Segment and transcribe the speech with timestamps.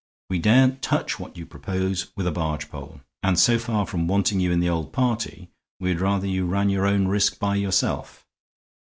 [0.31, 4.39] We daren't touch what you propose with a barge pole; and so far from wanting
[4.39, 8.25] you in the old party, we'd rather you ran your own risk by yourself.